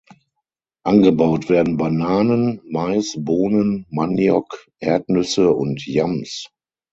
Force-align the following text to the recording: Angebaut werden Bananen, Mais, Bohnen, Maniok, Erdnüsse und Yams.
Angebaut 0.83 1.47
werden 1.47 1.77
Bananen, 1.77 2.59
Mais, 2.67 3.13
Bohnen, 3.19 3.85
Maniok, 3.91 4.67
Erdnüsse 4.79 5.51
und 5.53 5.85
Yams. 5.85 6.47